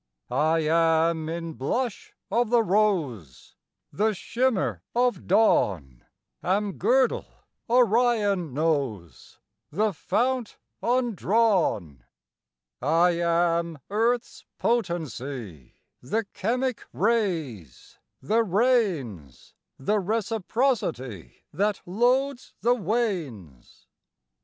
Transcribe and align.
I 0.31 0.61
am 0.61 1.29
in 1.29 1.53
blush 1.53 2.15
of 2.31 2.49
the 2.49 2.63
rose, 2.63 3.55
The 3.93 4.13
shimmer 4.15 4.81
of 4.95 5.27
dawn; 5.27 6.05
Am 6.41 6.79
girdle 6.79 7.27
Orion 7.69 8.51
knows, 8.51 9.37
The 9.71 9.93
fount 9.93 10.57
undrawn. 10.81 12.03
I 12.81 13.11
am 13.19 13.77
earth's 13.91 14.43
potency, 14.57 15.75
The 16.01 16.25
chemic 16.33 16.79
ray's, 16.93 17.99
the 18.23 18.41
rain's, 18.41 19.53
The 19.77 19.99
reciprocity 19.99 21.43
That 21.53 21.79
loads 21.85 22.55
the 22.61 22.73
wains. 22.73 23.85